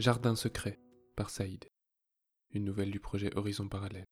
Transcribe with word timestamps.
Jardin 0.00 0.34
secret 0.34 0.80
par 1.14 1.28
Saïd. 1.28 1.68
Une 2.52 2.64
nouvelle 2.64 2.90
du 2.90 3.00
projet 3.00 3.36
Horizon 3.36 3.68
Parallèle. 3.68 4.06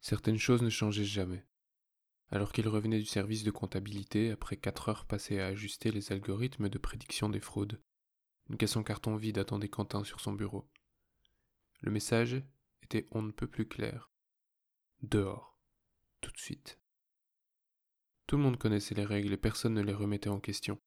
Certaines 0.00 0.36
choses 0.36 0.62
ne 0.62 0.68
changeaient 0.68 1.04
jamais. 1.04 1.46
Alors 2.30 2.52
qu'il 2.52 2.66
revenait 2.66 2.98
du 2.98 3.06
service 3.06 3.44
de 3.44 3.52
comptabilité 3.52 4.32
après 4.32 4.56
quatre 4.56 4.88
heures 4.88 5.06
passées 5.06 5.38
à 5.38 5.46
ajuster 5.46 5.92
les 5.92 6.10
algorithmes 6.10 6.68
de 6.68 6.76
prédiction 6.76 7.28
des 7.28 7.38
fraudes, 7.38 7.80
une 8.50 8.56
caisse 8.56 8.74
en 8.74 8.82
carton 8.82 9.14
vide 9.14 9.38
attendait 9.38 9.68
Quentin 9.68 10.02
sur 10.02 10.18
son 10.18 10.32
bureau. 10.32 10.68
Le 11.82 11.92
message 11.92 12.42
était 12.82 13.06
on 13.12 13.22
ne 13.22 13.30
peut 13.30 13.46
plus 13.46 13.68
clair. 13.68 14.10
Dehors. 15.02 15.56
Tout 16.20 16.32
de 16.32 16.38
suite. 16.38 16.80
Tout 18.26 18.38
le 18.38 18.42
monde 18.42 18.58
connaissait 18.58 18.96
les 18.96 19.04
règles 19.04 19.34
et 19.34 19.36
personne 19.36 19.74
ne 19.74 19.82
les 19.82 19.94
remettait 19.94 20.30
en 20.30 20.40
question. 20.40 20.80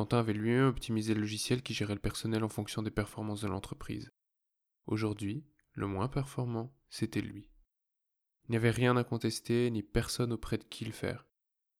Quentin 0.00 0.20
avait 0.20 0.32
lui-même 0.32 0.64
optimisé 0.64 1.12
le 1.12 1.20
logiciel 1.20 1.62
qui 1.62 1.74
gérait 1.74 1.92
le 1.92 2.00
personnel 2.00 2.42
en 2.42 2.48
fonction 2.48 2.80
des 2.80 2.90
performances 2.90 3.42
de 3.42 3.48
l'entreprise. 3.48 4.10
Aujourd'hui, 4.86 5.44
le 5.74 5.86
moins 5.88 6.08
performant, 6.08 6.74
c'était 6.88 7.20
lui. 7.20 7.50
Il 8.44 8.52
n'y 8.52 8.56
avait 8.56 8.70
rien 8.70 8.96
à 8.96 9.04
contester, 9.04 9.70
ni 9.70 9.82
personne 9.82 10.32
auprès 10.32 10.56
de 10.56 10.64
qui 10.64 10.86
le 10.86 10.92
faire. 10.92 11.26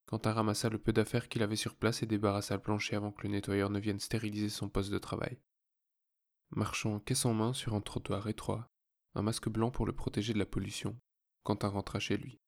Quentin 0.04 0.34
ramassa 0.34 0.68
le 0.68 0.76
peu 0.76 0.92
d'affaires 0.92 1.30
qu'il 1.30 1.42
avait 1.42 1.56
sur 1.56 1.76
place 1.76 2.02
et 2.02 2.06
débarrassa 2.06 2.56
le 2.56 2.60
plancher 2.60 2.94
avant 2.94 3.10
que 3.10 3.22
le 3.22 3.30
nettoyeur 3.30 3.70
ne 3.70 3.80
vienne 3.80 4.00
stériliser 4.00 4.50
son 4.50 4.68
poste 4.68 4.90
de 4.90 4.98
travail. 4.98 5.40
Marchant 6.50 7.00
caisse 7.00 7.24
en 7.24 7.32
main 7.32 7.54
sur 7.54 7.72
un 7.72 7.80
trottoir 7.80 8.28
étroit, 8.28 8.70
un 9.14 9.22
masque 9.22 9.48
blanc 9.48 9.70
pour 9.70 9.86
le 9.86 9.94
protéger 9.94 10.34
de 10.34 10.38
la 10.38 10.44
pollution, 10.44 11.00
Quentin 11.42 11.68
rentra 11.68 11.98
chez 12.00 12.18
lui. 12.18 12.38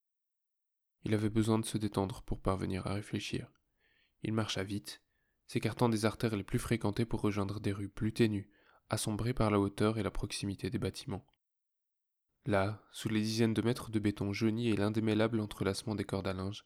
Il 1.04 1.14
avait 1.14 1.30
besoin 1.30 1.58
de 1.58 1.64
se 1.64 1.78
détendre 1.78 2.20
pour 2.24 2.42
parvenir 2.42 2.86
à 2.86 2.92
réfléchir. 2.92 3.50
Il 4.22 4.34
marcha 4.34 4.62
vite, 4.64 5.02
s'écartant 5.52 5.90
des 5.90 6.06
artères 6.06 6.34
les 6.34 6.44
plus 6.44 6.58
fréquentées 6.58 7.04
pour 7.04 7.20
rejoindre 7.20 7.60
des 7.60 7.72
rues 7.72 7.90
plus 7.90 8.14
ténues, 8.14 8.48
assombrées 8.88 9.34
par 9.34 9.50
la 9.50 9.60
hauteur 9.60 9.98
et 9.98 10.02
la 10.02 10.10
proximité 10.10 10.70
des 10.70 10.78
bâtiments. 10.78 11.26
Là, 12.46 12.82
sous 12.90 13.10
les 13.10 13.20
dizaines 13.20 13.52
de 13.52 13.60
mètres 13.60 13.90
de 13.90 13.98
béton 13.98 14.32
jauni 14.32 14.70
et 14.70 14.76
l'indémêlable 14.76 15.40
entrelacement 15.40 15.94
des 15.94 16.04
cordes 16.04 16.26
à 16.26 16.32
linge, 16.32 16.64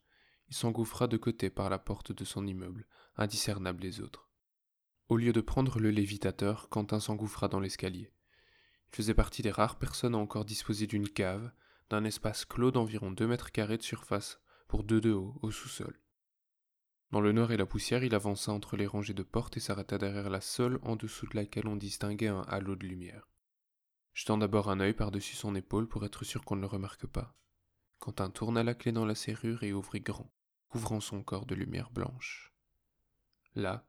il 0.48 0.54
s'engouffra 0.54 1.08
de 1.08 1.16
côté 1.16 1.50
par 1.50 1.68
la 1.68 1.80
porte 1.80 2.12
de 2.12 2.24
son 2.24 2.46
immeuble, 2.46 2.86
indiscernable 3.16 3.80
des 3.80 4.00
autres. 4.00 4.30
Au 5.08 5.16
lieu 5.16 5.32
de 5.32 5.40
prendre 5.40 5.80
le 5.80 5.90
lévitateur, 5.90 6.68
Quentin 6.68 7.00
s'engouffra 7.00 7.48
dans 7.48 7.58
l'escalier. 7.58 8.12
Il 8.92 8.96
faisait 8.96 9.14
partie 9.14 9.42
des 9.42 9.50
rares 9.50 9.80
personnes 9.80 10.14
à 10.14 10.18
encore 10.18 10.44
disposer 10.44 10.86
d'une 10.86 11.08
cave, 11.08 11.50
d'un 11.90 12.04
espace 12.04 12.44
clos 12.44 12.70
d'environ 12.70 13.10
deux 13.10 13.26
mètres 13.26 13.50
carrés 13.50 13.78
de 13.78 13.82
surface, 13.82 14.38
pour 14.68 14.84
deux 14.84 15.00
de 15.00 15.10
haut, 15.10 15.36
au 15.42 15.50
sous-sol. 15.50 15.98
Dans 17.12 17.20
le 17.20 17.32
nord 17.32 17.52
et 17.52 17.56
la 17.56 17.66
poussière, 17.66 18.02
il 18.02 18.14
avança 18.14 18.52
entre 18.52 18.76
les 18.76 18.86
rangées 18.86 19.14
de 19.14 19.22
portes 19.22 19.56
et 19.56 19.60
s'arrêta 19.60 19.96
derrière 19.96 20.28
la 20.28 20.40
seule 20.40 20.78
en 20.82 20.96
dessous 20.96 21.26
de 21.26 21.36
laquelle 21.36 21.68
on 21.68 21.76
distinguait 21.76 22.26
un 22.26 22.42
halo 22.42 22.74
de 22.74 22.86
lumière. 22.86 23.28
Jetant 24.12 24.38
d'abord 24.38 24.70
un 24.70 24.80
œil 24.80 24.94
par-dessus 24.94 25.36
son 25.36 25.54
épaule 25.54 25.88
pour 25.88 26.04
être 26.04 26.24
sûr 26.24 26.44
qu'on 26.44 26.56
ne 26.56 26.62
le 26.62 26.66
remarque 26.66 27.06
pas. 27.06 27.36
Quentin 27.98 28.30
tourna 28.30 28.62
la 28.62 28.74
clé 28.74 28.90
dans 28.90 29.06
la 29.06 29.14
serrure 29.14 29.62
et 29.62 29.72
ouvrit 29.72 30.00
grand, 30.00 30.32
couvrant 30.68 31.00
son 31.00 31.22
corps 31.22 31.46
de 31.46 31.54
lumière 31.54 31.90
blanche. 31.90 32.52
Là, 33.54 33.86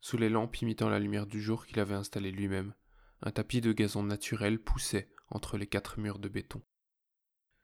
sous 0.00 0.16
les 0.16 0.28
lampes 0.28 0.60
imitant 0.60 0.88
la 0.88 0.98
lumière 0.98 1.26
du 1.26 1.40
jour 1.40 1.66
qu'il 1.66 1.80
avait 1.80 1.94
installé 1.94 2.30
lui-même, 2.30 2.74
un 3.22 3.30
tapis 3.30 3.60
de 3.60 3.72
gazon 3.72 4.02
naturel 4.02 4.58
poussait 4.58 5.12
entre 5.28 5.56
les 5.56 5.66
quatre 5.66 5.98
murs 5.98 6.18
de 6.18 6.28
béton. 6.28 6.62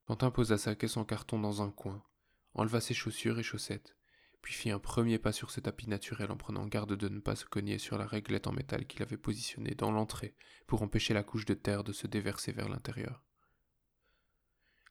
Quentin 0.07 0.31
posa 0.31 0.57
sa 0.57 0.75
caisse 0.75 0.97
en 0.97 1.05
carton 1.05 1.39
dans 1.39 1.63
un 1.63 1.71
coin, 1.71 2.03
enleva 2.55 2.81
ses 2.81 2.95
chaussures 2.95 3.39
et 3.39 3.43
chaussettes, 3.43 3.98
fit 4.55 4.71
un 4.71 4.79
premier 4.79 5.19
pas 5.19 5.33
sur 5.33 5.51
ce 5.51 5.61
tapis 5.61 5.89
naturel 5.89 6.31
en 6.31 6.37
prenant 6.37 6.67
garde 6.67 6.95
de 6.95 7.09
ne 7.09 7.21
pas 7.21 7.37
se 7.37 7.45
cogner 7.45 7.79
sur 7.79 7.99
la 7.99 8.07
réglette 8.07 8.47
en 8.47 8.53
métal 8.53 8.87
qu'il 8.87 9.03
avait 9.03 9.17
positionnée 9.17 9.75
dans 9.75 9.91
l'entrée 9.91 10.35
pour 10.67 10.83
empêcher 10.83 11.15
la 11.15 11.23
couche 11.23 11.45
de 11.45 11.55
terre 11.55 11.85
de 11.85 11.93
se 11.93 12.07
déverser 12.07 12.53
vers 12.53 12.69
l'intérieur. 12.69 13.25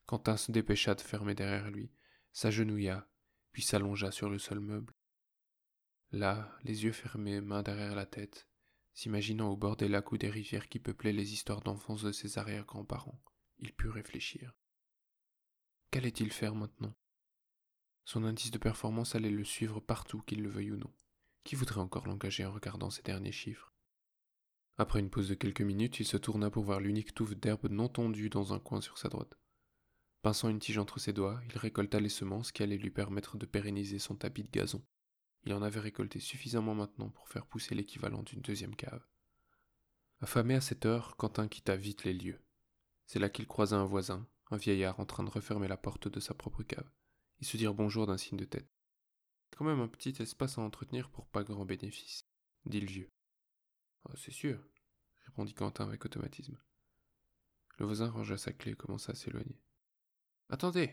Quentin 0.05 0.37
se 0.37 0.51
dépêcha 0.51 0.95
de 0.95 1.01
fermer 1.01 1.35
derrière 1.35 1.69
lui, 1.69 1.91
s'agenouilla, 2.31 3.09
puis 3.51 3.61
s'allongea 3.61 4.11
sur 4.11 4.29
le 4.29 4.39
sol 4.39 4.59
meuble. 4.59 4.93
Là, 6.11 6.55
les 6.63 6.85
yeux 6.85 6.93
fermés, 6.93 7.41
main 7.41 7.63
derrière 7.63 7.95
la 7.95 8.05
tête, 8.05 8.47
s'imaginant 8.93 9.49
au 9.49 9.57
bord 9.57 9.75
des 9.75 9.87
lacs 9.89 10.11
ou 10.11 10.17
des 10.17 10.29
rivières 10.29 10.69
qui 10.69 10.79
peuplaient 10.79 11.13
les 11.13 11.33
histoires 11.33 11.61
d'enfance 11.61 12.03
de 12.03 12.11
ses 12.11 12.37
arrière-grands-parents, 12.37 13.21
il 13.59 13.73
put 13.73 13.89
réfléchir. 13.89 14.53
Qu'allait-il 15.91 16.31
faire 16.31 16.55
maintenant? 16.55 16.95
Son 18.07 18.23
indice 18.23 18.51
de 18.51 18.57
performance 18.57 19.15
allait 19.15 19.29
le 19.29 19.43
suivre 19.43 19.81
partout, 19.81 20.21
qu'il 20.21 20.41
le 20.41 20.47
veuille 20.47 20.71
ou 20.71 20.77
non. 20.77 20.93
Qui 21.43 21.55
voudrait 21.55 21.81
encore 21.81 22.07
l'engager 22.07 22.45
en 22.45 22.53
regardant 22.53 22.89
ces 22.89 23.01
derniers 23.01 23.33
chiffres? 23.33 23.73
Après 24.77 25.01
une 25.01 25.09
pause 25.09 25.27
de 25.27 25.35
quelques 25.35 25.59
minutes, 25.59 25.99
il 25.99 26.05
se 26.05 26.15
tourna 26.15 26.49
pour 26.49 26.63
voir 26.63 26.79
l'unique 26.79 27.13
touffe 27.13 27.35
d'herbe 27.35 27.67
non 27.69 27.89
tondue 27.89 28.29
dans 28.29 28.53
un 28.53 28.59
coin 28.59 28.79
sur 28.79 28.97
sa 28.97 29.09
droite. 29.09 29.37
Pinçant 30.21 30.47
une 30.47 30.59
tige 30.59 30.77
entre 30.77 31.01
ses 31.01 31.11
doigts, 31.11 31.41
il 31.49 31.57
récolta 31.57 31.99
les 31.99 32.07
semences 32.07 32.53
qui 32.53 32.63
allaient 32.63 32.77
lui 32.77 32.91
permettre 32.91 33.35
de 33.35 33.45
pérenniser 33.45 33.99
son 33.99 34.15
tapis 34.15 34.43
de 34.43 34.51
gazon. 34.51 34.81
Il 35.43 35.53
en 35.53 35.61
avait 35.61 35.81
récolté 35.81 36.21
suffisamment 36.21 36.75
maintenant 36.75 37.09
pour 37.09 37.27
faire 37.27 37.45
pousser 37.45 37.75
l'équivalent 37.75 38.23
d'une 38.23 38.41
deuxième 38.41 38.77
cave. 38.77 39.05
Affamé 40.21 40.55
à 40.55 40.61
cette 40.61 40.85
heure, 40.85 41.17
Quentin 41.17 41.49
quitta 41.49 41.75
vite 41.75 42.05
les 42.05 42.13
lieux. 42.13 42.41
C'est 43.05 43.19
là 43.19 43.27
qu'il 43.27 43.47
croisa 43.47 43.75
un 43.75 43.85
voisin, 43.85 44.25
un 44.49 44.55
vieillard 44.55 44.97
en 45.01 45.05
train 45.05 45.25
de 45.25 45.29
refermer 45.29 45.67
la 45.67 45.75
porte 45.75 46.07
de 46.07 46.21
sa 46.21 46.33
propre 46.33 46.63
cave. 46.63 46.89
Ils 47.39 47.47
se 47.47 47.57
dirent 47.57 47.73
bonjour 47.73 48.07
d'un 48.07 48.17
signe 48.17 48.37
de 48.37 48.45
tête. 48.45 48.67
Quand 49.51 49.65
même 49.65 49.79
un 49.79 49.87
petit 49.87 50.21
espace 50.21 50.57
à 50.57 50.61
entretenir 50.61 51.09
pour 51.09 51.27
pas 51.27 51.43
grand 51.43 51.65
bénéfice, 51.65 52.25
dit 52.65 52.79
le 52.79 52.87
vieux. 52.87 53.09
Oh, 54.05 54.15
c'est 54.15 54.31
sûr, 54.31 54.63
répondit 55.25 55.53
Quentin 55.53 55.87
avec 55.87 56.05
automatisme. 56.05 56.57
Le 57.77 57.85
voisin 57.85 58.09
rangea 58.09 58.37
sa 58.37 58.53
clé 58.53 58.71
et 58.71 58.75
commença 58.75 59.11
à 59.11 59.15
s'éloigner. 59.15 59.61
Attendez 60.49 60.91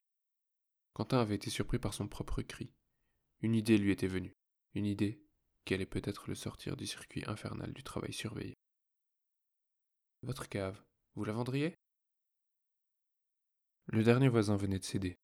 Quentin 0.93 1.19
avait 1.19 1.37
été 1.37 1.51
surpris 1.51 1.79
par 1.79 1.95
son 1.95 2.09
propre 2.09 2.43
cri. 2.43 2.73
Une 3.41 3.55
idée 3.55 3.79
lui 3.79 3.91
était 3.91 4.07
venue. 4.07 4.37
Une 4.75 4.87
idée 4.87 5.23
qui 5.65 5.75
allait 5.75 5.87
peut-être 5.87 6.29
le 6.29 6.35
sortir 6.35 6.77
du 6.77 6.87
circuit 6.87 7.25
infernal 7.27 7.73
du 7.73 7.83
travail 7.83 8.13
surveillé. 8.13 8.55
Votre 10.23 10.49
cave, 10.49 10.83
vous 11.15 11.25
la 11.25 11.33
vendriez? 11.33 11.75
Le 13.87 14.03
dernier 14.03 14.29
voisin 14.29 14.57
venait 14.57 14.79
de 14.79 14.85
céder. 14.85 15.19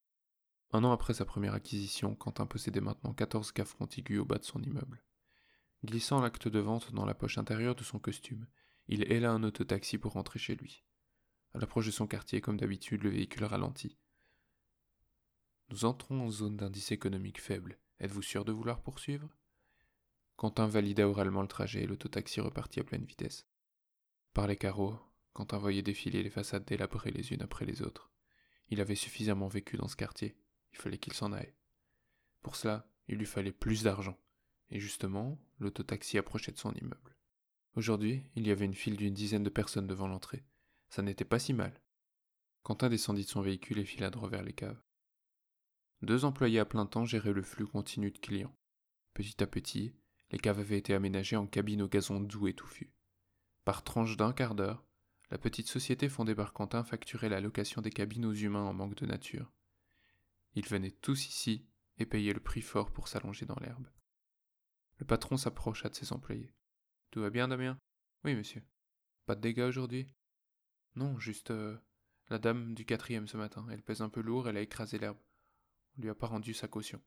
Un 0.73 0.85
an 0.85 0.91
après 0.91 1.13
sa 1.13 1.25
première 1.25 1.53
acquisition, 1.53 2.15
Quentin 2.15 2.45
possédait 2.45 2.79
maintenant 2.79 3.13
14 3.13 3.51
caves 3.51 3.75
contiguës 3.75 4.21
au 4.21 4.25
bas 4.25 4.37
de 4.37 4.45
son 4.45 4.61
immeuble. 4.61 5.03
Glissant 5.83 6.21
l'acte 6.21 6.47
de 6.47 6.59
vente 6.59 6.93
dans 6.93 7.05
la 7.05 7.13
poche 7.13 7.37
intérieure 7.37 7.75
de 7.75 7.83
son 7.83 7.99
costume, 7.99 8.47
il 8.87 9.11
héla 9.11 9.31
un 9.31 9.43
autotaxi 9.43 9.97
pour 9.97 10.13
rentrer 10.13 10.39
chez 10.39 10.55
lui. 10.55 10.85
À 11.53 11.59
l'approche 11.59 11.87
de 11.87 11.91
son 11.91 12.07
quartier, 12.07 12.39
comme 12.39 12.55
d'habitude, 12.55 13.03
le 13.03 13.09
véhicule 13.09 13.43
ralentit. 13.43 13.97
Nous 15.69 15.83
entrons 15.83 16.21
en 16.21 16.29
zone 16.29 16.55
d'indice 16.55 16.91
économique 16.91 17.41
faible. 17.41 17.77
Êtes-vous 17.99 18.21
sûr 18.21 18.45
de 18.45 18.53
vouloir 18.53 18.81
poursuivre? 18.81 19.27
Quentin 20.37 20.67
valida 20.67 21.07
oralement 21.07 21.41
le 21.41 21.47
trajet 21.49 21.83
et 21.83 21.87
l'autotaxi 21.87 22.39
repartit 22.39 22.79
à 22.79 22.83
pleine 22.85 23.05
vitesse. 23.05 23.45
Par 24.33 24.47
les 24.47 24.55
carreaux, 24.55 24.97
Quentin 25.33 25.57
voyait 25.57 25.81
défiler 25.81 26.23
les 26.23 26.29
façades 26.29 26.65
délabrées 26.65 27.11
les 27.11 27.33
unes 27.33 27.41
après 27.41 27.65
les 27.65 27.81
autres. 27.81 28.09
Il 28.69 28.79
avait 28.79 28.95
suffisamment 28.95 29.49
vécu 29.49 29.75
dans 29.75 29.89
ce 29.89 29.97
quartier 29.97 30.37
il 30.71 30.77
fallait 30.77 30.97
qu'il 30.97 31.13
s'en 31.13 31.31
aille. 31.31 31.53
Pour 32.41 32.55
cela, 32.55 32.87
il 33.07 33.17
lui 33.17 33.25
fallait 33.25 33.51
plus 33.51 33.83
d'argent. 33.83 34.17
Et 34.69 34.79
justement, 34.79 35.37
l'autotaxi 35.59 36.17
approchait 36.17 36.51
de 36.51 36.57
son 36.57 36.73
immeuble. 36.73 37.17
Aujourd'hui, 37.75 38.23
il 38.35 38.47
y 38.47 38.51
avait 38.51 38.65
une 38.65 38.73
file 38.73 38.97
d'une 38.97 39.13
dizaine 39.13 39.43
de 39.43 39.49
personnes 39.49 39.87
devant 39.87 40.07
l'entrée. 40.07 40.43
Ça 40.89 41.01
n'était 41.01 41.25
pas 41.25 41.39
si 41.39 41.53
mal. 41.53 41.81
Quentin 42.63 42.89
descendit 42.89 43.23
de 43.23 43.29
son 43.29 43.41
véhicule 43.41 43.79
et 43.79 43.85
fila 43.85 44.09
droit 44.09 44.29
vers 44.29 44.43
les 44.43 44.53
caves. 44.53 44.81
Deux 46.01 46.25
employés 46.25 46.59
à 46.59 46.65
plein 46.65 46.85
temps 46.85 47.05
géraient 47.05 47.33
le 47.33 47.43
flux 47.43 47.67
continu 47.67 48.11
de 48.11 48.17
clients. 48.17 48.55
Petit 49.13 49.41
à 49.43 49.47
petit, 49.47 49.93
les 50.31 50.39
caves 50.39 50.59
avaient 50.59 50.77
été 50.77 50.93
aménagées 50.93 51.35
en 51.35 51.47
cabines 51.47 51.81
au 51.81 51.87
gazon 51.87 52.19
doux 52.19 52.47
et 52.47 52.53
touffu. 52.53 52.91
Par 53.65 53.83
tranche 53.83 54.17
d'un 54.17 54.33
quart 54.33 54.55
d'heure, 54.55 54.83
la 55.29 55.37
petite 55.37 55.67
société 55.67 56.09
fondée 56.09 56.35
par 56.35 56.53
Quentin 56.53 56.83
facturait 56.83 57.29
la 57.29 57.39
location 57.39 57.81
des 57.81 57.91
cabines 57.91 58.25
aux 58.25 58.33
humains 58.33 58.63
en 58.63 58.73
manque 58.73 58.95
de 58.95 59.05
nature. 59.05 59.51
Ils 60.55 60.67
venaient 60.67 60.91
tous 60.91 61.27
ici 61.27 61.65
et 61.97 62.05
payaient 62.05 62.33
le 62.33 62.39
prix 62.39 62.61
fort 62.61 62.91
pour 62.91 63.07
s'allonger 63.07 63.45
dans 63.45 63.59
l'herbe. 63.61 63.87
Le 64.97 65.05
patron 65.05 65.37
s'approcha 65.37 65.89
de 65.89 65.95
ses 65.95 66.13
employés. 66.13 66.53
Tout 67.11 67.21
va 67.21 67.29
bien, 67.29 67.47
Damien 67.47 67.77
Oui, 68.23 68.35
monsieur. 68.35 68.63
Pas 69.25 69.35
de 69.35 69.41
dégâts 69.41 69.67
aujourd'hui 69.67 70.07
Non, 70.95 71.19
juste 71.19 71.51
euh, 71.51 71.77
la 72.29 72.37
dame 72.37 72.73
du 72.73 72.85
quatrième 72.85 73.27
ce 73.27 73.37
matin. 73.37 73.65
Elle 73.71 73.81
pèse 73.81 74.01
un 74.01 74.09
peu 74.09 74.21
lourd, 74.21 74.47
elle 74.47 74.57
a 74.57 74.61
écrasé 74.61 74.97
l'herbe. 74.97 75.17
On 75.97 76.01
lui 76.01 76.09
a 76.09 76.15
pas 76.15 76.27
rendu 76.27 76.53
sa 76.53 76.67
caution. 76.67 77.01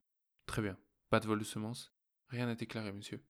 Très 0.47 0.63
bien. 0.63 0.79
Pas 1.11 1.21
de 1.21 1.27
vol 1.27 1.39
de 1.39 1.45
semences 1.45 1.95
Rien 2.29 2.47
n'est 2.47 2.57
déclaré, 2.57 2.93
monsieur. 2.93 3.23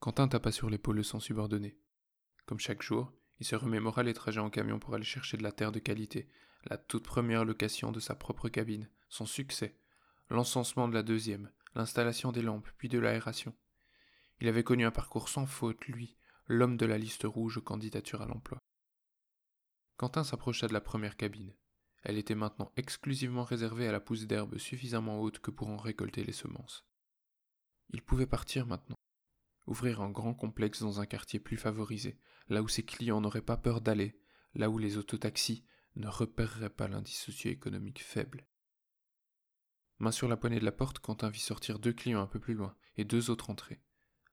Quentin 0.00 0.28
tapa 0.28 0.52
sur 0.52 0.68
l'épaule 0.68 1.04
sans 1.04 1.20
subordonné. 1.20 1.78
Comme 2.46 2.58
chaque 2.58 2.82
jour, 2.82 3.12
il 3.38 3.46
se 3.46 3.56
remémora 3.56 4.02
les 4.02 4.14
trajets 4.14 4.40
en 4.40 4.50
camion 4.50 4.78
pour 4.78 4.94
aller 4.94 5.04
chercher 5.04 5.36
de 5.36 5.42
la 5.42 5.52
terre 5.52 5.72
de 5.72 5.78
qualité, 5.78 6.28
la 6.64 6.76
toute 6.76 7.04
première 7.04 7.44
location 7.44 7.92
de 7.92 8.00
sa 8.00 8.14
propre 8.14 8.48
cabine, 8.48 8.90
son 9.12 9.26
succès, 9.26 9.78
l'encensement 10.30 10.88
de 10.88 10.94
la 10.94 11.02
deuxième, 11.02 11.50
l'installation 11.74 12.32
des 12.32 12.40
lampes, 12.40 12.70
puis 12.78 12.88
de 12.88 12.98
l'aération. 12.98 13.54
Il 14.40 14.48
avait 14.48 14.64
connu 14.64 14.86
un 14.86 14.90
parcours 14.90 15.28
sans 15.28 15.44
faute, 15.44 15.84
lui, 15.84 16.16
l'homme 16.46 16.78
de 16.78 16.86
la 16.86 16.96
liste 16.96 17.24
rouge 17.24 17.58
aux 17.58 17.62
candidatures 17.62 18.22
à 18.22 18.26
l'emploi. 18.26 18.58
Quentin 19.98 20.24
s'approcha 20.24 20.66
de 20.66 20.72
la 20.72 20.80
première 20.80 21.18
cabine. 21.18 21.54
Elle 22.04 22.16
était 22.16 22.34
maintenant 22.34 22.72
exclusivement 22.78 23.44
réservée 23.44 23.86
à 23.86 23.92
la 23.92 24.00
pousse 24.00 24.26
d'herbe 24.26 24.56
suffisamment 24.56 25.20
haute 25.20 25.40
que 25.40 25.50
pour 25.50 25.68
en 25.68 25.76
récolter 25.76 26.24
les 26.24 26.32
semences. 26.32 26.86
Il 27.90 28.00
pouvait 28.00 28.26
partir 28.26 28.66
maintenant, 28.66 28.96
ouvrir 29.66 30.00
un 30.00 30.10
grand 30.10 30.32
complexe 30.32 30.80
dans 30.80 31.00
un 31.00 31.06
quartier 31.06 31.38
plus 31.38 31.58
favorisé, 31.58 32.18
là 32.48 32.62
où 32.62 32.68
ses 32.68 32.82
clients 32.82 33.20
n'auraient 33.20 33.42
pas 33.42 33.58
peur 33.58 33.82
d'aller, 33.82 34.18
là 34.54 34.70
où 34.70 34.78
les 34.78 34.96
autotaxis 34.96 35.66
ne 35.96 36.08
repéreraient 36.08 36.70
pas 36.70 36.88
l'indice 36.88 37.20
socio-économique 37.20 38.02
faible. 38.02 38.46
Main 40.02 40.10
sur 40.10 40.26
la 40.26 40.36
poignée 40.36 40.58
de 40.58 40.64
la 40.64 40.72
porte, 40.72 40.98
Quentin 40.98 41.30
vit 41.30 41.38
sortir 41.38 41.78
deux 41.78 41.92
clients 41.92 42.20
un 42.20 42.26
peu 42.26 42.40
plus 42.40 42.54
loin 42.54 42.76
et 42.96 43.04
deux 43.04 43.30
autres 43.30 43.50
entrer. 43.50 43.80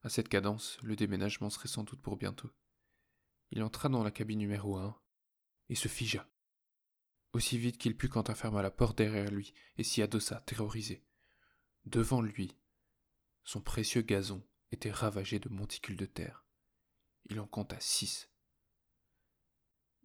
À 0.01 0.09
cette 0.09 0.27
cadence, 0.27 0.79
le 0.81 0.95
déménagement 0.95 1.51
serait 1.51 1.67
sans 1.67 1.83
doute 1.83 2.01
pour 2.01 2.17
bientôt. 2.17 2.49
Il 3.51 3.61
entra 3.61 3.87
dans 3.87 4.03
la 4.03 4.09
cabine 4.09 4.39
numéro 4.39 4.77
un 4.77 4.99
et 5.69 5.75
se 5.75 5.87
figea. 5.87 6.27
Aussi 7.33 7.59
vite 7.59 7.77
qu'il 7.77 7.95
put, 7.95 8.09
Quentin 8.09 8.33
ferma 8.33 8.63
la 8.63 8.71
porte 8.71 8.97
derrière 8.97 9.29
lui 9.29 9.53
et 9.77 9.83
s'y 9.83 10.01
adossa, 10.01 10.41
terrorisé. 10.47 11.05
Devant 11.85 12.23
lui, 12.23 12.57
son 13.43 13.61
précieux 13.61 14.01
gazon 14.01 14.43
était 14.71 14.89
ravagé 14.89 15.37
de 15.37 15.49
monticules 15.49 15.97
de 15.97 16.07
terre. 16.07 16.47
Il 17.25 17.39
en 17.39 17.45
compta 17.45 17.79
six. 17.79 18.31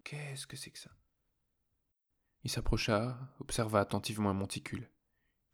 Qu'est-ce 0.05 0.47
que 0.47 0.59
c'est 0.59 0.73
que 0.73 0.79
ça? 0.79 0.91
Il 2.43 2.51
s'approcha, 2.51 3.35
observa 3.41 3.81
attentivement 3.81 4.29
un 4.29 4.35
monticule. 4.35 4.91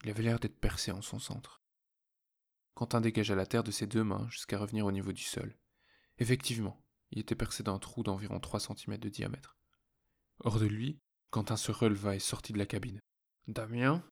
Il 0.02 0.10
avait 0.10 0.22
l'air 0.22 0.40
d'être 0.40 0.58
percé 0.58 0.90
en 0.90 1.02
son 1.02 1.18
centre. 1.18 1.62
Quentin 2.74 3.00
dégagea 3.00 3.34
la 3.34 3.46
terre 3.46 3.64
de 3.64 3.70
ses 3.70 3.86
deux 3.86 4.04
mains 4.04 4.28
jusqu'à 4.30 4.58
revenir 4.58 4.86
au 4.86 4.92
niveau 4.92 5.12
du 5.12 5.22
sol. 5.22 5.54
Effectivement, 6.18 6.82
il 7.10 7.18
était 7.18 7.34
percé 7.34 7.62
d'un 7.62 7.78
trou 7.78 8.02
d'environ 8.02 8.40
trois 8.40 8.60
centimètres 8.60 9.02
de 9.02 9.08
diamètre. 9.08 9.56
Hors 10.38 10.58
de 10.58 10.66
lui, 10.66 10.98
Quentin 11.30 11.56
se 11.56 11.72
releva 11.72 12.16
et 12.16 12.20
sortit 12.20 12.52
de 12.52 12.58
la 12.58 12.66
cabine. 12.66 13.00
Damien? 13.46 14.02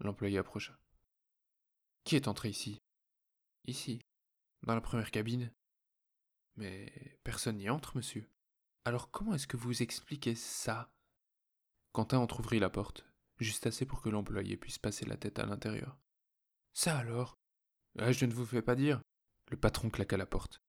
L'employé 0.00 0.38
approcha. 0.38 0.76
Qui 2.04 2.16
est 2.16 2.28
entré 2.28 2.48
ici? 2.48 2.80
Ici, 3.66 4.00
dans 4.62 4.74
la 4.74 4.80
première 4.80 5.10
cabine? 5.10 5.52
Mais 6.56 7.18
personne 7.22 7.58
n'y 7.58 7.70
entre, 7.70 7.96
monsieur. 7.96 8.28
Alors 8.84 9.10
comment 9.10 9.34
est-ce 9.34 9.46
que 9.46 9.56
vous 9.56 9.82
expliquez 9.82 10.34
ça? 10.34 10.92
Quentin 11.92 12.18
entr'ouvrit 12.18 12.58
la 12.58 12.70
porte, 12.70 13.04
juste 13.40 13.66
assez 13.66 13.86
pour 13.86 14.02
que 14.02 14.08
l'employé 14.08 14.56
puisse 14.56 14.78
passer 14.78 15.04
la 15.06 15.16
tête 15.16 15.38
à 15.38 15.46
l'intérieur. 15.46 15.98
Ça 16.72 16.98
alors? 16.98 17.38
Ah, 17.98 18.12
Je 18.12 18.24
ne 18.24 18.32
vous 18.32 18.46
fais 18.46 18.62
pas 18.62 18.76
dire. 18.76 19.02
Le 19.50 19.56
patron 19.56 19.90
claqua 19.90 20.16
la 20.16 20.26
porte. 20.26 20.62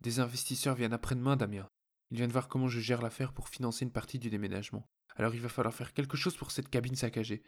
Des 0.00 0.20
investisseurs 0.20 0.74
viennent 0.74 0.92
après-demain, 0.92 1.36
Damien. 1.36 1.68
Ils 2.10 2.18
viennent 2.18 2.30
voir 2.30 2.48
comment 2.48 2.68
je 2.68 2.80
gère 2.80 3.02
l'affaire 3.02 3.32
pour 3.32 3.48
financer 3.48 3.84
une 3.84 3.92
partie 3.92 4.18
du 4.18 4.30
déménagement. 4.30 4.88
Alors 5.16 5.34
il 5.34 5.40
va 5.40 5.48
falloir 5.48 5.74
faire 5.74 5.92
quelque 5.92 6.16
chose 6.16 6.36
pour 6.36 6.50
cette 6.50 6.68
cabine 6.68 6.94
saccagée. 6.94 7.42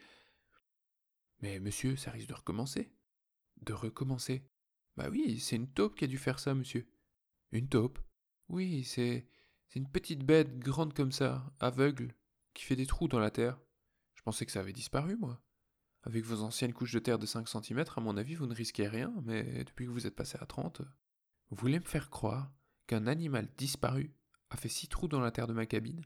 Mais 1.41 1.61
monsieur, 1.61 1.97
ça 1.97 2.11
risque 2.11 2.29
de 2.29 2.35
recommencer. 2.35 2.93
De 3.63 3.73
recommencer? 3.73 4.49
Bah 4.97 5.09
oui, 5.11 5.39
c'est 5.39 5.57
une 5.57 5.71
taupe 5.71 5.95
qui 5.95 6.05
a 6.05 6.09
dû 6.09 6.19
faire 6.19 6.39
ça, 6.39 6.55
monsieur. 6.55 6.89
Une 7.53 7.69
taupe? 7.69 7.99
Oui, 8.49 8.85
c'est. 8.85 9.27
C'est 9.69 9.81
une 9.81 9.91
petite 9.91 10.25
bête 10.25 10.59
grande 10.59 10.95
comme 10.95 11.11
ça, 11.11 11.53
aveugle, 11.59 12.15
qui 12.55 12.63
fait 12.63 12.77
des 12.77 12.87
trous 12.87 13.09
dans 13.09 13.19
la 13.19 13.33
terre. 13.33 13.59
Je 14.27 14.33
pensais 14.33 14.45
que 14.45 14.51
ça 14.51 14.59
avait 14.59 14.73
disparu, 14.73 15.15
moi. 15.15 15.41
Avec 16.03 16.25
vos 16.25 16.43
anciennes 16.43 16.73
couches 16.73 16.95
de 16.95 16.99
terre 16.99 17.21
de 17.21 17.27
5 17.27 17.49
cm, 17.49 17.85
à 17.95 18.01
mon 18.01 18.17
avis, 18.17 18.35
vous 18.35 18.49
ne 18.49 18.57
risquez 18.57 18.89
rien, 18.89 19.15
mais 19.23 19.63
depuis 19.63 19.87
que 19.87 19.93
vous 19.93 20.09
êtes 20.09 20.17
passé 20.17 20.37
à 20.41 20.47
30, 20.47 20.81
vous 20.81 21.57
voulez 21.57 21.79
me 21.79 21.85
faire 21.85 22.11
croire 22.11 22.53
qu'un 22.89 23.07
animal 23.07 23.49
disparu 23.57 24.13
a 24.51 24.57
fait 24.57 24.69
six 24.69 24.89
trous 24.89 25.07
dans 25.07 25.21
la 25.21 25.31
terre 25.31 25.47
de 25.47 25.53
ma 25.53 25.65
cabine? 25.65 26.05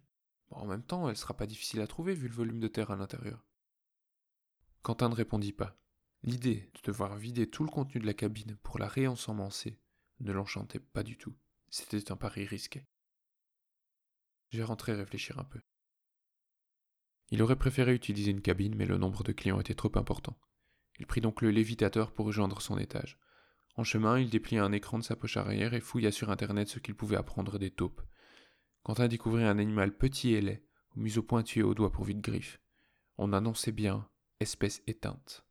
En 0.51 0.67
même 0.67 0.83
temps, 0.83 1.09
elle 1.09 1.17
sera 1.17 1.35
pas 1.35 1.47
difficile 1.47 1.81
à 1.81 1.87
trouver 1.87 2.13
vu 2.13 2.29
le 2.29 2.35
volume 2.35 2.61
de 2.61 2.69
terre 2.69 2.91
à 2.91 2.97
l'intérieur. 2.97 3.43
Quentin 4.83 5.09
ne 5.09 5.15
répondit 5.15 5.55
pas. 5.55 5.81
L'idée 6.23 6.71
de 6.75 6.81
devoir 6.85 7.17
vider 7.17 7.49
tout 7.49 7.65
le 7.65 7.71
contenu 7.71 8.03
de 8.03 8.07
la 8.07 8.13
cabine 8.13 8.57
pour 8.57 8.79
la 8.79 8.87
réensemencer 8.87 9.81
ne 10.19 10.33
l'enchantait 10.33 10.79
pas 10.79 11.05
du 11.05 11.17
tout. 11.17 11.35
C'était 11.71 12.13
un 12.13 12.17
pari 12.17 12.45
risqué. 12.45 12.85
J'ai 14.51 14.63
rentré 14.63 14.93
réfléchir 14.93 15.39
un 15.39 15.45
peu. 15.45 15.63
Il 17.31 17.43
aurait 17.43 17.57
préféré 17.57 17.95
utiliser 17.95 18.31
une 18.31 18.43
cabine, 18.43 18.75
mais 18.75 18.87
le 18.87 18.99
nombre 18.99 19.23
de 19.23 19.33
clients 19.33 19.61
était 19.61 19.75
trop 19.75 19.93
important. 19.95 20.37
Il 20.99 21.07
prit 21.07 21.21
donc 21.21 21.43
le 21.43 21.51
lévitateur 21.51 22.13
pour 22.13 22.27
rejoindre 22.27 22.61
son 22.61 22.77
étage. 22.77 23.19
En 23.77 23.85
chemin, 23.85 24.19
il 24.19 24.31
déplia 24.31 24.65
un 24.65 24.73
écran 24.73 24.99
de 24.99 25.05
sa 25.05 25.17
poche 25.17 25.37
arrière 25.37 25.75
et 25.75 25.81
fouilla 25.81 26.11
sur 26.11 26.31
Internet 26.31 26.69
ce 26.69 26.79
qu'il 26.79 26.95
pouvait 26.95 27.17
apprendre 27.17 27.59
des 27.59 27.71
taupes. 27.71 28.03
Quentin 28.83 29.09
découvrit 29.09 29.45
un 29.45 29.59
animal 29.59 29.97
petit 29.97 30.35
et 30.35 30.41
laid, 30.41 30.65
au 30.97 31.01
museau 31.01 31.23
pointu 31.23 31.61
et 31.61 31.63
aux 31.63 31.75
doigts 31.75 31.93
pourvus 31.93 32.15
de 32.15 32.21
griffes. 32.21 32.61
On 33.17 33.33
annonçait 33.33 33.73
bien 33.73 34.09
espèce 34.41 34.83
éteinte. 34.87 35.45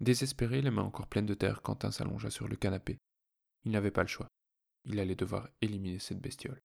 Désespéré, 0.00 0.62
les 0.62 0.70
mains 0.70 0.82
encore 0.82 1.08
pleines 1.08 1.26
de 1.26 1.34
terre, 1.34 1.60
Quentin 1.60 1.90
s'allongea 1.90 2.30
sur 2.30 2.48
le 2.48 2.56
canapé. 2.56 2.98
Il 3.64 3.72
n'avait 3.72 3.90
pas 3.90 4.02
le 4.02 4.08
choix. 4.08 4.28
Il 4.84 4.98
allait 4.98 5.16
devoir 5.16 5.50
éliminer 5.60 5.98
cette 5.98 6.20
bestiole. 6.20 6.62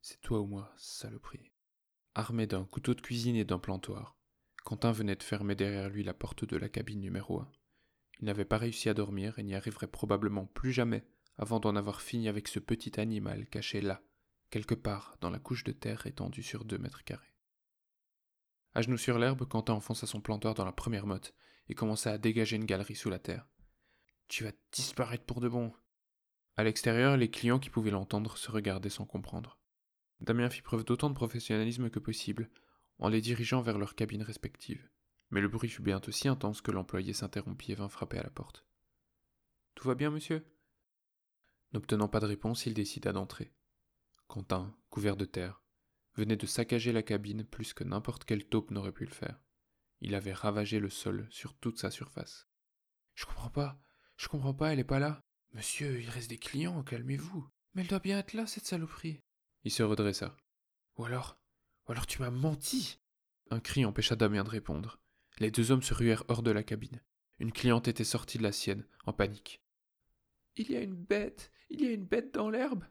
C'est 0.00 0.20
toi 0.20 0.40
ou 0.40 0.46
moi, 0.46 0.72
saloperie. 0.76 1.52
Armé 2.14 2.46
d'un 2.46 2.64
couteau 2.64 2.94
de 2.94 3.00
cuisine 3.00 3.36
et 3.36 3.44
d'un 3.44 3.58
plantoir, 3.58 4.16
Quentin 4.64 4.92
venait 4.92 5.16
de 5.16 5.22
fermer 5.22 5.54
derrière 5.54 5.88
lui 5.88 6.04
la 6.04 6.14
porte 6.14 6.44
de 6.44 6.56
la 6.56 6.68
cabine 6.68 7.00
numéro 7.00 7.40
un. 7.40 7.50
Il 8.20 8.26
n'avait 8.26 8.44
pas 8.44 8.58
réussi 8.58 8.88
à 8.88 8.94
dormir 8.94 9.38
et 9.38 9.42
n'y 9.42 9.54
arriverait 9.54 9.86
probablement 9.86 10.46
plus 10.46 10.72
jamais 10.72 11.06
avant 11.36 11.60
d'en 11.60 11.76
avoir 11.76 12.00
fini 12.00 12.28
avec 12.28 12.48
ce 12.48 12.58
petit 12.58 13.00
animal 13.00 13.46
caché 13.46 13.80
là, 13.80 14.02
quelque 14.50 14.74
part 14.74 15.16
dans 15.20 15.30
la 15.30 15.38
couche 15.38 15.64
de 15.64 15.72
terre 15.72 16.06
étendue 16.06 16.42
sur 16.42 16.64
deux 16.64 16.78
mètres 16.78 17.04
carrés. 17.04 17.34
À 18.74 18.82
genoux 18.82 18.98
sur 18.98 19.18
l'herbe, 19.18 19.46
Quentin 19.46 19.74
enfonça 19.74 20.06
son 20.06 20.20
plantoir 20.20 20.54
dans 20.54 20.64
la 20.64 20.72
première 20.72 21.06
motte 21.06 21.34
et 21.68 21.74
commença 21.74 22.12
à 22.12 22.18
dégager 22.18 22.56
une 22.56 22.64
galerie 22.64 22.96
sous 22.96 23.10
la 23.10 23.18
terre. 23.18 23.46
Tu 24.26 24.44
vas 24.44 24.52
disparaître 24.72 25.24
pour 25.24 25.40
de 25.40 25.48
bon. 25.48 25.72
À 26.56 26.64
l'extérieur, 26.64 27.16
les 27.16 27.30
clients 27.30 27.58
qui 27.58 27.70
pouvaient 27.70 27.90
l'entendre 27.90 28.36
se 28.36 28.50
regardaient 28.50 28.90
sans 28.90 29.06
comprendre. 29.06 29.57
Damien 30.20 30.50
fit 30.50 30.62
preuve 30.62 30.84
d'autant 30.84 31.10
de 31.10 31.14
professionnalisme 31.14 31.90
que 31.90 31.98
possible, 31.98 32.50
en 32.98 33.08
les 33.08 33.20
dirigeant 33.20 33.60
vers 33.62 33.78
leurs 33.78 33.94
cabines 33.94 34.22
respectives. 34.22 34.88
Mais 35.30 35.40
le 35.40 35.48
bruit 35.48 35.68
fut 35.68 35.82
bientôt 35.82 36.10
si 36.10 36.28
intense 36.28 36.60
que 36.60 36.70
l'employé 36.70 37.12
s'interrompit 37.12 37.72
et 37.72 37.74
vint 37.76 37.88
frapper 37.88 38.18
à 38.18 38.22
la 38.22 38.30
porte. 38.30 38.64
Tout 39.74 39.86
va 39.86 39.94
bien, 39.94 40.10
monsieur? 40.10 40.44
N'obtenant 41.72 42.08
pas 42.08 42.20
de 42.20 42.26
réponse, 42.26 42.66
il 42.66 42.74
décida 42.74 43.12
d'entrer. 43.12 43.52
Quentin, 44.26 44.74
couvert 44.90 45.16
de 45.16 45.24
terre, 45.24 45.62
venait 46.16 46.36
de 46.36 46.46
saccager 46.46 46.92
la 46.92 47.02
cabine 47.02 47.44
plus 47.44 47.74
que 47.74 47.84
n'importe 47.84 48.24
quelle 48.24 48.46
taupe 48.46 48.70
n'aurait 48.70 48.92
pu 48.92 49.04
le 49.04 49.12
faire. 49.12 49.40
Il 50.00 50.14
avait 50.14 50.32
ravagé 50.32 50.80
le 50.80 50.90
sol 50.90 51.26
sur 51.30 51.54
toute 51.54 51.78
sa 51.78 51.90
surface. 51.90 52.48
Je 53.14 53.26
comprends 53.26 53.50
pas, 53.50 53.80
je 54.16 54.28
comprends 54.28 54.54
pas, 54.54 54.72
elle 54.72 54.78
est 54.78 54.84
pas 54.84 54.98
là. 54.98 55.24
Monsieur, 55.52 56.00
il 56.00 56.08
reste 56.08 56.30
des 56.30 56.38
clients, 56.38 56.82
calmez-vous. 56.82 57.48
Mais 57.74 57.82
elle 57.82 57.88
doit 57.88 57.98
bien 57.98 58.18
être 58.18 58.32
là, 58.32 58.46
cette 58.46 58.66
saloperie. 58.66 59.22
Il 59.64 59.70
se 59.70 59.82
redressa. 59.82 60.36
Ou 60.96 61.04
alors, 61.04 61.38
ou 61.86 61.92
alors 61.92 62.06
tu 62.06 62.20
m'as 62.20 62.30
menti. 62.30 62.98
Un 63.50 63.60
cri 63.60 63.84
empêcha 63.84 64.16
Damien 64.16 64.44
de 64.44 64.50
répondre. 64.50 65.00
Les 65.38 65.50
deux 65.50 65.70
hommes 65.70 65.82
se 65.82 65.94
ruèrent 65.94 66.24
hors 66.28 66.42
de 66.42 66.50
la 66.50 66.62
cabine. 66.62 67.00
Une 67.38 67.52
cliente 67.52 67.88
était 67.88 68.04
sortie 68.04 68.38
de 68.38 68.42
la 68.42 68.52
sienne, 68.52 68.84
en 69.06 69.12
panique. 69.12 69.62
Il 70.56 70.70
y 70.70 70.76
a 70.76 70.80
une 70.80 70.96
bête, 70.96 71.52
il 71.70 71.80
y 71.80 71.86
a 71.86 71.92
une 71.92 72.04
bête 72.04 72.34
dans 72.34 72.50
l'herbe. 72.50 72.84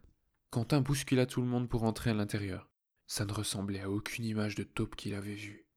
Quentin 0.49 0.79
bouscula 0.79 1.25
tout 1.25 1.41
le 1.41 1.47
monde 1.47 1.67
pour 1.67 1.83
entrer 1.83 2.11
à 2.11 2.13
l'intérieur. 2.13 2.69
Ça 3.05 3.25
ne 3.25 3.33
ressemblait 3.33 3.81
à 3.81 3.89
aucune 3.89 4.25
image 4.25 4.55
de 4.55 4.63
taupe 4.63 4.95
qu'il 4.95 5.13
avait 5.13 5.35
vue. 5.35 5.67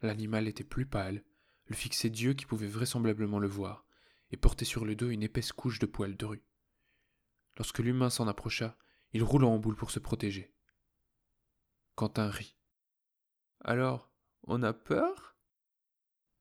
L'animal 0.00 0.48
était 0.48 0.64
plus 0.64 0.86
pâle, 0.86 1.22
le 1.66 1.74
fixait 1.74 2.10
Dieu 2.10 2.32
qui 2.32 2.46
pouvait 2.46 2.66
vraisemblablement 2.66 3.38
le 3.38 3.48
voir, 3.48 3.84
et 4.30 4.36
portait 4.36 4.64
sur 4.64 4.84
le 4.84 4.96
dos 4.96 5.10
une 5.10 5.22
épaisse 5.22 5.52
couche 5.52 5.78
de 5.78 5.86
poils 5.86 6.16
drus. 6.16 6.42
Lorsque 7.56 7.80
l'humain 7.80 8.10
s'en 8.10 8.28
approcha, 8.28 8.78
il 9.12 9.22
roula 9.22 9.46
en 9.46 9.58
boule 9.58 9.76
pour 9.76 9.90
se 9.90 9.98
protéger. 9.98 10.54
Quentin 11.94 12.30
rit. 12.30 12.56
Alors, 13.60 14.10
on 14.44 14.62
a 14.62 14.72
peur? 14.72 15.36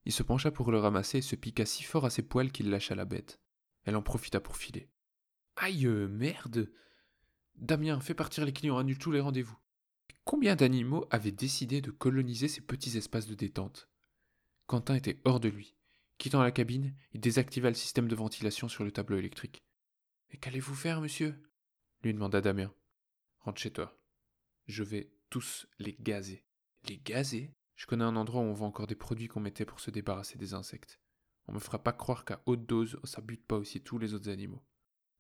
Il 0.05 0.13
se 0.13 0.23
pencha 0.23 0.51
pour 0.51 0.71
le 0.71 0.79
ramasser 0.79 1.17
et 1.17 1.21
se 1.21 1.35
piqua 1.35 1.65
si 1.65 1.83
fort 1.83 2.05
à 2.05 2.09
ses 2.09 2.21
poils 2.21 2.51
qu'il 2.51 2.69
lâcha 2.69 2.95
la 2.95 3.05
bête. 3.05 3.41
Elle 3.83 3.95
en 3.95 4.01
profita 4.01 4.39
pour 4.39 4.57
filer. 4.57 4.89
Aïe, 5.55 5.87
merde 5.87 6.71
Damien, 7.55 7.99
fais 7.99 8.13
partir 8.13 8.45
les 8.45 8.53
clients, 8.53 8.77
annule 8.77 8.99
tous 8.99 9.11
les 9.11 9.19
rendez-vous. 9.19 9.57
Combien 10.23 10.55
d'animaux 10.55 11.05
avaient 11.09 11.31
décidé 11.31 11.81
de 11.81 11.89
coloniser 11.89 12.47
ces 12.47 12.61
petits 12.61 12.97
espaces 12.97 13.27
de 13.27 13.33
détente? 13.33 13.89
Quentin 14.67 14.93
était 14.95 15.19
hors 15.25 15.39
de 15.39 15.49
lui. 15.49 15.75
Quittant 16.17 16.43
la 16.43 16.51
cabine, 16.51 16.93
il 17.13 17.21
désactiva 17.21 17.69
le 17.69 17.75
système 17.75 18.07
de 18.07 18.15
ventilation 18.15 18.67
sur 18.67 18.83
le 18.83 18.91
tableau 18.91 19.17
électrique. 19.17 19.63
Mais 20.29 20.37
qu'allez-vous 20.37 20.75
faire, 20.75 21.01
monsieur? 21.01 21.35
Lui 22.03 22.13
demanda 22.13 22.41
Damien. 22.41 22.73
Rentre 23.39 23.59
chez 23.59 23.71
toi. 23.71 23.97
Je 24.67 24.83
vais 24.83 25.11
tous 25.29 25.67
les 25.79 25.95
gazer. 25.99 26.45
Les 26.87 26.97
gazer? 26.97 27.53
Je 27.75 27.85
connais 27.85 28.03
un 28.03 28.15
endroit 28.15 28.41
où 28.41 28.45
on 28.45 28.53
vend 28.53 28.67
encore 28.67 28.87
des 28.87 28.95
produits 28.95 29.27
qu'on 29.27 29.39
mettait 29.39 29.65
pour 29.65 29.79
se 29.79 29.91
débarrasser 29.91 30.37
des 30.37 30.53
insectes. 30.53 30.99
On 31.47 31.53
me 31.53 31.59
fera 31.59 31.81
pas 31.81 31.93
croire 31.93 32.25
qu'à 32.25 32.41
haute 32.45 32.65
dose, 32.65 32.99
ça 33.03 33.21
bute 33.21 33.45
pas 33.45 33.57
aussi 33.57 33.81
tous 33.81 33.99
les 33.99 34.13
autres 34.13 34.29
animaux. 34.29 34.65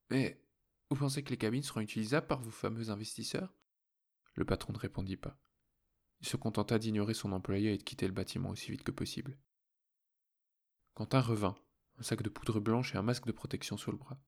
Mais 0.09 0.43
vous 0.89 0.97
pensez 0.97 1.23
que 1.23 1.29
les 1.29 1.37
cabines 1.37 1.63
seront 1.63 1.81
utilisables 1.81 2.27
par 2.27 2.41
vos 2.41 2.51
fameux 2.51 2.89
investisseurs? 2.89 3.53
Le 4.33 4.45
patron 4.45 4.73
ne 4.73 4.77
répondit 4.77 5.17
pas. 5.17 5.39
Il 6.19 6.27
se 6.27 6.37
contenta 6.37 6.79
d'ignorer 6.79 7.13
son 7.13 7.31
employé 7.31 7.73
et 7.73 7.77
de 7.77 7.83
quitter 7.83 8.07
le 8.07 8.13
bâtiment 8.13 8.49
aussi 8.49 8.71
vite 8.71 8.83
que 8.83 8.91
possible. 8.91 9.37
Quentin 10.95 11.21
revint, 11.21 11.55
un 11.99 12.03
sac 12.03 12.21
de 12.23 12.29
poudre 12.29 12.59
blanche 12.59 12.95
et 12.95 12.97
un 12.97 13.03
masque 13.03 13.27
de 13.27 13.31
protection 13.31 13.77
sur 13.77 13.91
le 13.91 13.97
bras. 13.97 14.19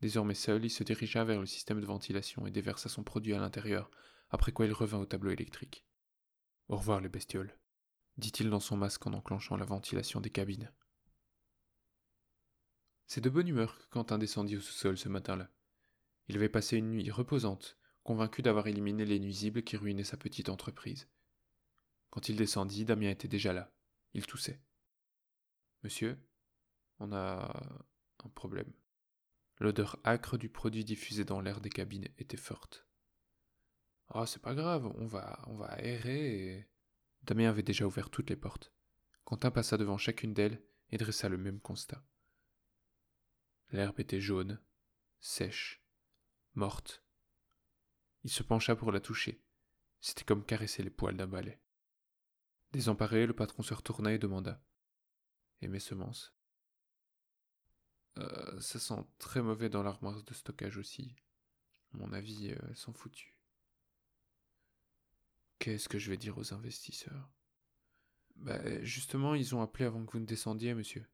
Désormais 0.00 0.34
seul, 0.34 0.64
il 0.64 0.70
se 0.70 0.84
dirigea 0.84 1.24
vers 1.24 1.40
le 1.40 1.46
système 1.46 1.80
de 1.80 1.86
ventilation 1.86 2.46
et 2.46 2.50
déversa 2.50 2.88
son 2.88 3.02
produit 3.02 3.34
à 3.34 3.38
l'intérieur, 3.38 3.90
après 4.30 4.52
quoi 4.52 4.66
il 4.66 4.72
revint 4.72 4.98
au 4.98 5.06
tableau 5.06 5.30
électrique. 5.30 5.86
Au 6.68 6.76
revoir 6.76 7.00
les 7.00 7.08
bestioles, 7.08 7.56
dit-il 8.18 8.50
dans 8.50 8.60
son 8.60 8.76
masque 8.76 9.06
en 9.06 9.12
enclenchant 9.12 9.56
la 9.56 9.64
ventilation 9.64 10.20
des 10.20 10.30
cabines. 10.30 10.72
C'est 13.06 13.20
de 13.20 13.30
bonne 13.30 13.48
humeur 13.48 13.78
que 13.78 13.86
Quentin 13.90 14.18
descendit 14.18 14.56
au 14.56 14.60
sous-sol 14.60 14.98
ce 14.98 15.08
matin-là. 15.08 15.50
Il 16.28 16.36
avait 16.36 16.48
passé 16.48 16.76
une 16.76 16.90
nuit 16.90 17.10
reposante, 17.10 17.78
convaincu 18.02 18.42
d'avoir 18.42 18.66
éliminé 18.66 19.04
les 19.04 19.20
nuisibles 19.20 19.62
qui 19.62 19.76
ruinaient 19.76 20.04
sa 20.04 20.16
petite 20.16 20.48
entreprise. 20.48 21.08
Quand 22.10 22.28
il 22.28 22.36
descendit, 22.36 22.84
Damien 22.84 23.10
était 23.10 23.28
déjà 23.28 23.52
là. 23.52 23.72
Il 24.12 24.26
toussait. 24.26 24.60
Monsieur, 25.84 26.18
on 26.98 27.12
a 27.12 27.78
un 28.24 28.28
problème. 28.30 28.72
L'odeur 29.58 29.98
âcre 30.04 30.36
du 30.36 30.48
produit 30.48 30.84
diffusé 30.84 31.24
dans 31.24 31.40
l'air 31.40 31.60
des 31.60 31.70
cabines 31.70 32.08
était 32.18 32.36
forte. 32.36 32.86
Ah, 34.08 34.20
oh, 34.20 34.26
c'est 34.26 34.42
pas 34.42 34.54
grave, 34.54 34.86
on 34.96 35.06
va, 35.06 35.42
on 35.46 35.56
va 35.56 35.66
aérer. 35.66 36.68
Damien 37.22 37.48
avait 37.48 37.62
déjà 37.62 37.86
ouvert 37.86 38.10
toutes 38.10 38.30
les 38.30 38.36
portes. 38.36 38.72
Quentin 39.24 39.50
passa 39.50 39.76
devant 39.76 39.98
chacune 39.98 40.34
d'elles 40.34 40.62
et 40.90 40.98
dressa 40.98 41.28
le 41.28 41.38
même 41.38 41.60
constat. 41.60 42.04
L'herbe 43.70 43.98
était 43.98 44.20
jaune, 44.20 44.60
sèche, 45.18 45.82
morte. 46.54 47.02
Il 48.22 48.30
se 48.30 48.42
pencha 48.42 48.76
pour 48.76 48.92
la 48.92 49.00
toucher. 49.00 49.42
C'était 50.00 50.24
comme 50.24 50.44
caresser 50.44 50.82
les 50.82 50.90
poils 50.90 51.16
d'un 51.16 51.26
balai. 51.26 51.60
Désemparé, 52.72 53.26
le 53.26 53.34
patron 53.34 53.62
se 53.62 53.74
retourna 53.74 54.12
et 54.12 54.18
demanda 54.18 54.62
Et 55.62 55.68
mes 55.68 55.80
semences? 55.80 56.35
Euh, 58.18 58.60
Ça 58.60 58.78
sent 58.78 59.04
très 59.18 59.42
mauvais 59.42 59.68
dans 59.68 59.82
l'armoire 59.82 60.22
de 60.22 60.34
stockage 60.34 60.76
aussi. 60.76 61.14
Mon 61.92 62.12
avis, 62.12 62.50
euh, 62.50 62.58
elles 62.68 62.76
sont 62.76 62.92
foutues. 62.92 63.34
Qu'est-ce 65.58 65.88
que 65.88 65.98
je 65.98 66.10
vais 66.10 66.16
dire 66.16 66.36
aux 66.38 66.54
investisseurs? 66.54 67.30
Bah, 68.36 68.82
justement, 68.82 69.34
ils 69.34 69.54
ont 69.54 69.62
appelé 69.62 69.86
avant 69.86 70.04
que 70.04 70.12
vous 70.12 70.20
ne 70.20 70.26
descendiez, 70.26 70.74
monsieur. 70.74 71.06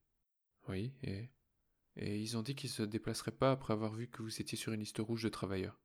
Oui, 0.69 0.93
et 1.03 1.31
et 1.97 2.21
ils 2.21 2.37
ont 2.37 2.43
dit 2.43 2.55
qu'ils 2.55 2.71
se 2.71 2.83
déplaceraient 2.83 3.31
pas 3.33 3.53
après 3.53 3.73
avoir 3.73 3.93
vu 3.93 4.09
que 4.09 4.23
vous 4.23 4.41
étiez 4.41 4.57
sur 4.57 4.73
une 4.73 4.81
liste 4.81 4.99
rouge 4.99 5.23
de 5.23 5.29
travailleurs. 5.29 5.79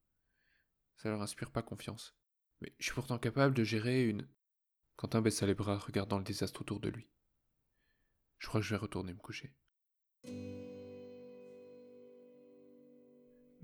Ça 0.95 1.09
leur 1.09 1.21
inspire 1.21 1.51
pas 1.51 1.61
confiance. 1.61 2.15
Mais 2.61 2.73
je 2.79 2.85
suis 2.85 2.93
pourtant 2.93 3.19
capable 3.19 3.53
de 3.53 3.63
gérer 3.63 4.07
une. 4.07 4.27
Quentin 4.95 5.21
baissa 5.21 5.45
les 5.45 5.53
bras, 5.53 5.77
regardant 5.77 6.17
le 6.17 6.23
désastre 6.23 6.61
autour 6.61 6.79
de 6.79 6.89
lui. 6.89 7.07
Je 8.39 8.47
crois 8.47 8.61
que 8.61 8.65
je 8.65 8.71
vais 8.71 8.77
retourner 8.77 9.13
me 9.13 9.19
coucher. 9.19 9.53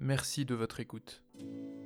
Merci 0.06 0.44
de 0.44 0.54
votre 0.54 0.82
écoute. 0.82 1.24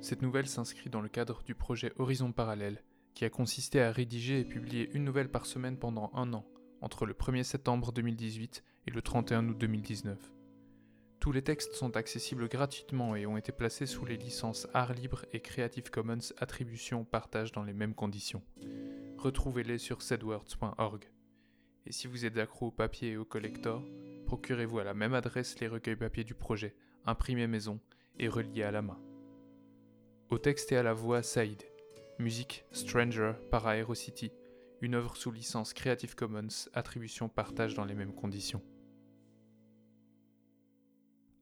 Cette 0.00 0.22
nouvelle 0.22 0.48
s'inscrit 0.48 0.90
dans 0.90 1.00
le 1.00 1.08
cadre 1.08 1.44
du 1.44 1.54
projet 1.54 1.92
Horizon 1.98 2.32
Parallèle, 2.32 2.82
qui 3.14 3.24
a 3.24 3.30
consisté 3.30 3.80
à 3.80 3.92
rédiger 3.92 4.40
et 4.40 4.44
publier 4.44 4.90
une 4.92 5.04
nouvelle 5.04 5.30
par 5.30 5.46
semaine 5.46 5.78
pendant 5.78 6.10
un 6.14 6.32
an, 6.32 6.44
entre 6.80 7.06
le 7.06 7.14
1er 7.14 7.44
septembre 7.44 7.92
2018 7.92 8.64
et 8.88 8.90
le 8.90 9.02
31 9.02 9.48
août 9.48 9.56
2019. 9.56 10.18
Tous 11.20 11.30
les 11.30 11.42
textes 11.42 11.74
sont 11.74 11.96
accessibles 11.96 12.48
gratuitement 12.48 13.14
et 13.14 13.24
ont 13.24 13.36
été 13.36 13.52
placés 13.52 13.86
sous 13.86 14.04
les 14.04 14.16
licences 14.16 14.66
Art 14.74 14.94
Libre 14.94 15.24
et 15.32 15.38
Creative 15.38 15.88
Commons 15.88 16.32
Attribution 16.38 17.04
Partage 17.04 17.52
dans 17.52 17.62
les 17.62 17.72
mêmes 17.72 17.94
conditions. 17.94 18.42
Retrouvez-les 19.16 19.78
sur 19.78 20.02
sedwords.org. 20.02 21.04
Et 21.86 21.92
si 21.92 22.08
vous 22.08 22.24
êtes 22.24 22.36
accro 22.36 22.66
au 22.66 22.72
papier 22.72 23.10
et 23.10 23.16
au 23.16 23.24
collector, 23.24 23.80
procurez-vous 24.26 24.80
à 24.80 24.84
la 24.84 24.94
même 24.94 25.14
adresse 25.14 25.60
les 25.60 25.68
recueils 25.68 25.94
papier 25.94 26.24
du 26.24 26.34
projet, 26.34 26.74
imprimés 27.06 27.46
maison 27.46 27.78
et 28.18 28.28
reliés 28.28 28.62
à 28.62 28.70
la 28.70 28.82
main. 28.82 28.98
Au 30.30 30.38
texte 30.38 30.72
et 30.72 30.76
à 30.76 30.82
la 30.82 30.92
voix, 30.92 31.22
Saïd. 31.22 31.62
Musique 32.18 32.64
Stranger 32.72 33.34
par 33.50 33.68
Aerocity, 33.68 34.32
une 34.80 34.96
œuvre 34.96 35.16
sous 35.16 35.30
licence 35.30 35.72
Creative 35.72 36.16
Commons 36.16 36.68
Attribution 36.74 37.28
Partage 37.28 37.74
dans 37.74 37.84
les 37.84 37.94
mêmes 37.94 38.14
conditions. 38.14 38.62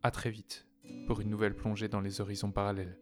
A 0.02 0.11
très 0.11 0.30
vite 0.30 0.66
pour 1.06 1.21
une 1.21 1.30
nouvelle 1.30 1.56
plongée 1.56 1.88
dans 1.88 2.00
les 2.00 2.21
horizons 2.21 2.52
parallèles. 2.52 2.99